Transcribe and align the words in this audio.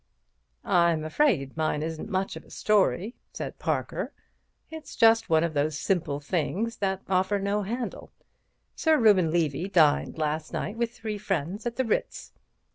"I'm 0.65 1.03
afraid 1.03 1.55
mine 1.55 1.83
isn't 1.83 2.09
much 2.09 2.35
of 2.35 2.43
a 2.43 2.49
story," 2.49 3.13
said 3.33 3.59
Parker. 3.59 4.11
"It's 4.71 4.95
just 4.95 5.29
one 5.29 5.43
of 5.43 5.53
those 5.53 5.77
simple 5.77 6.19
things 6.19 6.77
that 6.77 7.03
offer 7.07 7.37
no 7.37 7.61
handle. 7.61 8.11
Sir 8.75 8.97
Reuben 8.97 9.29
Levy 9.29 9.69
dined 9.69 10.17
last 10.17 10.53
night 10.53 10.75
with 10.75 10.91
three 10.91 11.19
friends 11.19 11.67
at 11.67 11.75
the 11.75 11.85
Ritz. 11.85 12.31